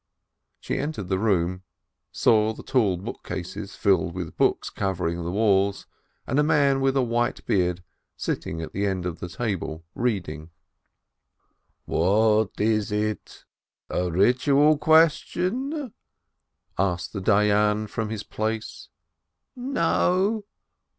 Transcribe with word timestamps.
She 0.59 0.79
entered 0.79 1.09
the 1.09 1.19
room, 1.19 1.61
saw 2.11 2.53
the 2.53 2.63
tall 2.63 2.97
bookcases 2.97 3.75
filled 3.75 4.15
with 4.15 4.35
books 4.35 4.71
covering 4.71 5.23
the 5.23 5.29
walls, 5.29 5.85
and 6.25 6.39
a 6.39 6.43
man 6.43 6.81
with 6.81 6.97
a 6.97 7.03
white 7.03 7.45
beard 7.45 7.83
sitting 8.17 8.63
at 8.63 8.73
the 8.73 8.87
end 8.87 9.05
of 9.05 9.19
the 9.19 9.29
table 9.29 9.85
reading. 9.93 10.49
"What 11.85 12.53
is 12.59 12.91
it, 12.91 13.45
a 13.91 14.09
ritual 14.11 14.79
question?" 14.79 15.93
asked 16.79 17.13
the 17.13 17.21
Dayan 17.21 17.85
from 17.87 18.09
his 18.09 18.23
place. 18.23 18.87
"No." 19.55 20.45